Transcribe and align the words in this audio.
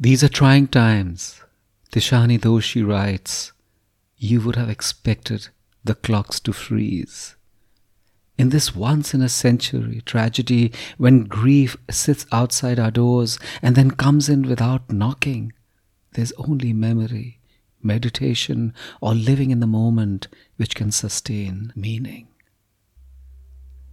These 0.00 0.22
are 0.22 0.28
trying 0.28 0.68
times. 0.68 1.40
Tishani 1.90 2.38
Doshi 2.38 2.86
writes, 2.86 3.52
You 4.16 4.40
would 4.42 4.54
have 4.54 4.70
expected 4.70 5.48
the 5.82 5.96
clocks 5.96 6.38
to 6.40 6.52
freeze. 6.52 7.34
In 8.38 8.50
this 8.50 8.76
once 8.76 9.12
in 9.12 9.22
a 9.22 9.28
century 9.28 10.00
tragedy, 10.06 10.70
when 10.98 11.24
grief 11.24 11.76
sits 11.90 12.26
outside 12.30 12.78
our 12.78 12.92
doors 12.92 13.40
and 13.60 13.74
then 13.74 13.90
comes 13.90 14.28
in 14.28 14.42
without 14.42 14.88
knocking, 14.88 15.52
there's 16.12 16.32
only 16.38 16.72
memory, 16.72 17.40
meditation, 17.82 18.74
or 19.00 19.14
living 19.14 19.50
in 19.50 19.58
the 19.58 19.66
moment 19.66 20.28
which 20.58 20.76
can 20.76 20.92
sustain 20.92 21.72
meaning. 21.74 22.28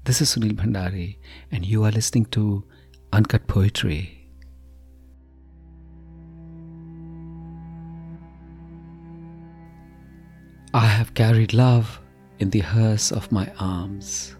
This 0.03 0.21
is 0.21 0.35
Sunil 0.35 0.53
Bhandari, 0.53 1.17
and 1.51 1.65
you 1.65 1.83
are 1.83 1.91
listening 1.91 2.25
to 2.25 2.63
Uncut 3.11 3.47
Poetry. 3.47 4.24
I 10.75 10.87
have 10.87 11.13
carried 11.13 11.53
love 11.53 12.01
in 12.39 12.49
the 12.49 12.59
hearse 12.59 13.09
of 13.09 13.31
my 13.31 13.49
arms. 13.61 14.35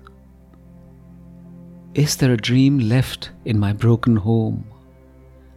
Is 1.94 2.18
there 2.18 2.34
a 2.34 2.36
dream 2.36 2.78
left 2.78 3.30
in 3.46 3.58
my 3.58 3.72
broken 3.72 4.18
home? 4.18 4.66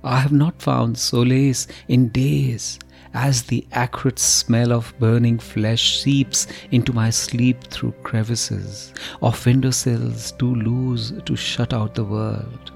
I 0.05 0.21
have 0.21 0.31
not 0.31 0.63
found 0.63 0.97
solace 0.97 1.67
in 1.89 2.11
days 2.11 2.79
as 3.13 3.43
the 3.43 3.67
acrid 3.73 4.21
smell 4.21 4.73
of 4.73 4.95
burning 5.01 5.41
flesh 5.41 6.01
seeps 6.01 6.47
into 6.71 6.93
my 6.93 7.11
sleep 7.11 7.65
through 7.65 7.95
crevices 8.05 8.95
of 9.21 9.45
windowsills 9.45 10.31
too 10.31 10.55
loose 10.55 11.13
to 11.25 11.35
shut 11.35 11.73
out 11.73 11.97
the 11.97 12.05
world. 12.05 12.71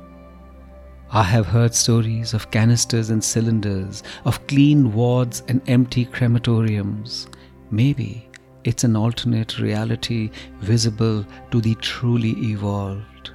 I 1.13 1.23
have 1.23 1.47
heard 1.47 1.73
stories 1.73 2.35
of 2.35 2.51
canisters 2.51 3.11
and 3.11 3.23
cylinders, 3.23 4.03
of 4.25 4.45
clean 4.49 4.93
wards 4.93 5.45
and 5.47 5.63
empty 5.69 6.05
crematoriums, 6.05 7.29
Maybe 7.73 8.29
it's 8.65 8.85
an 8.85 8.97
alternate 8.97 9.59
reality 9.59 10.31
visible 10.61 11.25
to 11.51 11.61
the 11.61 11.75
truly 11.77 12.33
evolved. 12.51 13.31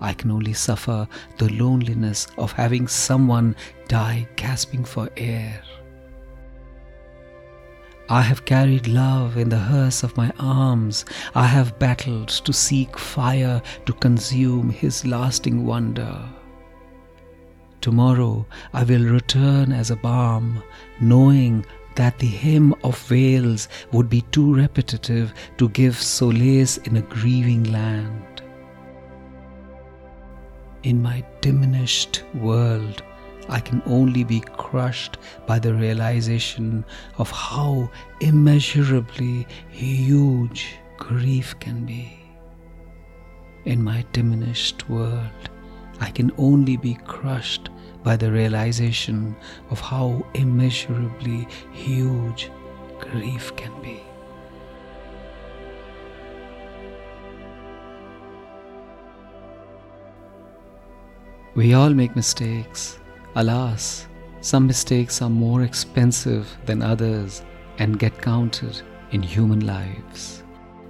I 0.00 0.14
can 0.14 0.30
only 0.30 0.54
suffer 0.54 1.06
the 1.36 1.52
loneliness 1.52 2.28
of 2.38 2.50
having 2.52 2.88
someone 2.88 3.54
die 3.88 4.26
gasping 4.36 4.84
for 4.84 5.10
air. 5.18 5.62
I 8.08 8.22
have 8.22 8.46
carried 8.46 8.88
love 8.88 9.36
in 9.36 9.50
the 9.50 9.58
hearse 9.58 10.02
of 10.02 10.16
my 10.16 10.32
arms. 10.40 11.04
I 11.34 11.46
have 11.46 11.78
battled 11.78 12.28
to 12.28 12.52
seek 12.54 12.98
fire 12.98 13.60
to 13.84 13.92
consume 13.92 14.70
his 14.70 15.06
lasting 15.06 15.66
wonder. 15.66 16.18
Tomorrow 17.82 18.46
I 18.72 18.84
will 18.84 19.04
return 19.04 19.72
as 19.72 19.90
a 19.90 19.96
balm, 19.96 20.62
knowing 21.00 21.66
that 21.96 22.18
the 22.18 22.26
hymn 22.26 22.74
of 22.84 23.10
wails 23.10 23.68
would 23.92 24.08
be 24.08 24.22
too 24.32 24.54
repetitive 24.54 25.32
to 25.58 25.68
give 25.70 25.96
solace 25.96 26.78
in 26.78 26.96
a 26.96 27.02
grieving 27.02 27.64
land. 27.64 28.42
In 30.82 31.00
my 31.02 31.24
diminished 31.40 32.24
world, 32.34 33.02
I 33.48 33.60
can 33.60 33.82
only 33.86 34.24
be 34.24 34.40
crushed 34.40 35.18
by 35.46 35.58
the 35.58 35.74
realization 35.74 36.84
of 37.18 37.30
how 37.30 37.90
immeasurably 38.20 39.46
huge 39.70 40.76
grief 40.96 41.58
can 41.60 41.84
be. 41.84 42.18
In 43.64 43.82
my 43.82 44.04
diminished 44.12 44.88
world, 44.88 45.30
I 46.00 46.10
can 46.10 46.32
only 46.36 46.76
be 46.76 46.94
crushed 46.94 47.68
by 48.02 48.16
the 48.16 48.30
realization 48.30 49.36
of 49.70 49.80
how 49.80 50.26
immeasurably 50.34 51.46
huge 51.72 52.50
grief 52.98 53.54
can 53.56 53.72
be. 53.82 54.00
We 61.54 61.74
all 61.74 61.90
make 61.90 62.16
mistakes. 62.16 62.98
Alas, 63.36 64.06
some 64.40 64.66
mistakes 64.66 65.20
are 65.20 65.30
more 65.30 65.62
expensive 65.62 66.48
than 66.64 66.80
others 66.80 67.42
and 67.78 67.98
get 67.98 68.22
counted 68.22 68.80
in 69.10 69.22
human 69.22 69.66
lives. 69.66 70.42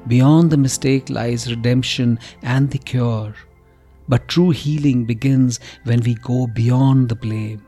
Beyond 0.06 0.50
the 0.50 0.56
mistake 0.56 1.10
lies 1.10 1.50
redemption 1.50 2.18
and 2.42 2.70
the 2.70 2.78
cure. 2.78 3.34
But 4.12 4.28
true 4.28 4.50
healing 4.50 5.06
begins 5.06 5.58
when 5.84 6.00
we 6.00 6.16
go 6.16 6.46
beyond 6.46 7.08
the 7.08 7.14
blame 7.14 7.64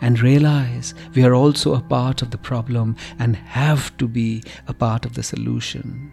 and 0.00 0.18
realize 0.18 0.92
we 1.14 1.22
are 1.22 1.36
also 1.36 1.76
a 1.76 1.80
part 1.82 2.20
of 2.20 2.32
the 2.32 2.36
problem 2.36 2.96
and 3.20 3.36
have 3.36 3.96
to 3.98 4.08
be 4.08 4.42
a 4.66 4.74
part 4.74 5.06
of 5.06 5.14
the 5.14 5.22
solution. 5.22 6.12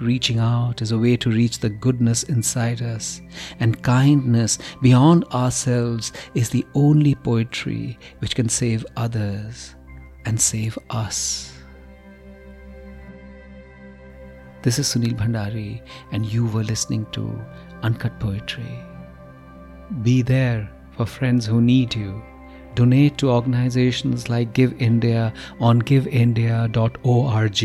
Reaching 0.00 0.38
out 0.38 0.80
is 0.80 0.92
a 0.92 0.98
way 0.98 1.18
to 1.18 1.30
reach 1.30 1.58
the 1.58 1.68
goodness 1.68 2.22
inside 2.22 2.80
us, 2.80 3.20
and 3.58 3.82
kindness 3.82 4.56
beyond 4.80 5.24
ourselves 5.24 6.14
is 6.34 6.48
the 6.48 6.64
only 6.72 7.14
poetry 7.14 7.98
which 8.20 8.34
can 8.34 8.48
save 8.48 8.86
others 8.96 9.74
and 10.24 10.40
save 10.40 10.78
us. 10.88 11.52
This 14.62 14.78
is 14.78 14.86
Sunil 14.86 15.18
Bhandari, 15.18 15.82
and 16.12 16.24
you 16.24 16.46
were 16.46 16.64
listening 16.64 17.04
to 17.12 17.44
Uncut 17.82 18.18
Poetry. 18.20 18.78
Be 20.02 20.22
there 20.22 20.70
for 20.96 21.06
friends 21.06 21.46
who 21.46 21.60
need 21.60 21.94
you. 21.94 22.22
Donate 22.74 23.18
to 23.18 23.30
organizations 23.30 24.28
like 24.28 24.52
Give 24.52 24.80
India 24.80 25.32
on 25.58 25.82
giveindia.org. 25.82 27.60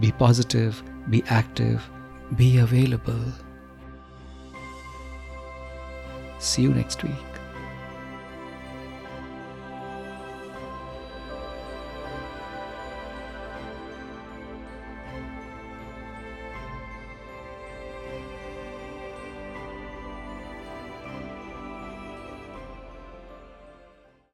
Be 0.00 0.12
positive, 0.12 0.82
be 1.10 1.22
active, 1.28 1.88
be 2.36 2.58
available. 2.58 3.24
See 6.38 6.62
you 6.62 6.72
next 6.72 7.02
week. 7.02 7.35